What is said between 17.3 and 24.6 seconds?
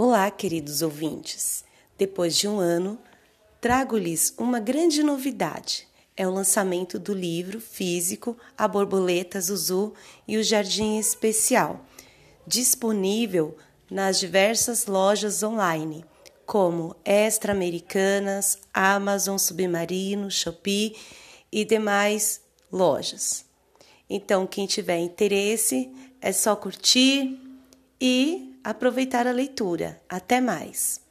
Americanas, Amazon Submarino, Shopee e demais lojas. Então,